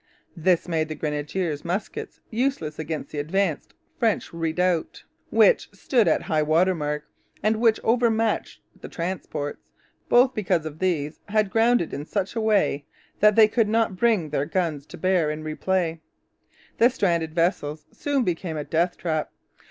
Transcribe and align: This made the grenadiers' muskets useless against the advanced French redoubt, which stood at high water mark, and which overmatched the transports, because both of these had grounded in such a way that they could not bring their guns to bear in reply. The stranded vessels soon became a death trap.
This 0.35 0.67
made 0.67 0.87
the 0.87 0.95
grenadiers' 0.95 1.63
muskets 1.63 2.19
useless 2.31 2.79
against 2.79 3.11
the 3.11 3.19
advanced 3.19 3.75
French 3.99 4.33
redoubt, 4.33 5.03
which 5.29 5.69
stood 5.75 6.07
at 6.07 6.23
high 6.23 6.41
water 6.41 6.73
mark, 6.73 7.03
and 7.43 7.57
which 7.61 7.79
overmatched 7.83 8.61
the 8.81 8.89
transports, 8.89 9.61
because 10.09 10.09
both 10.09 10.65
of 10.65 10.79
these 10.79 11.19
had 11.29 11.51
grounded 11.51 11.93
in 11.93 12.05
such 12.07 12.35
a 12.35 12.41
way 12.41 12.83
that 13.19 13.35
they 13.35 13.47
could 13.47 13.69
not 13.69 13.95
bring 13.95 14.31
their 14.31 14.47
guns 14.47 14.87
to 14.87 14.97
bear 14.97 15.29
in 15.29 15.43
reply. 15.43 15.99
The 16.79 16.89
stranded 16.89 17.35
vessels 17.35 17.85
soon 17.91 18.23
became 18.23 18.57
a 18.57 18.63
death 18.63 18.97
trap. 18.97 19.31